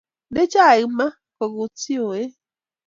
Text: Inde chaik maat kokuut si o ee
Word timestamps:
Inde 0.29 0.43
chaik 0.51 0.87
maat 0.97 1.15
kokuut 1.37 1.73
si 1.83 1.93
o 2.05 2.07
ee 2.19 2.27